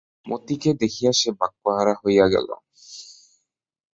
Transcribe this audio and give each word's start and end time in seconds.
মতিকে 0.25 0.71
দেখিয়া 0.81 1.11
সে 1.11 1.29
বাক্যহারা 1.39 1.93
হইয়া 2.01 2.25
গেল। 2.27 2.49